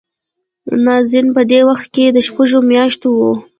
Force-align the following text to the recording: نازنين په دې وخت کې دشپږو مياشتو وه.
نازنين 0.85 1.27
په 1.35 1.41
دې 1.51 1.59
وخت 1.69 1.85
کې 1.93 2.13
دشپږو 2.15 2.59
مياشتو 2.69 3.07
وه. 3.17 3.31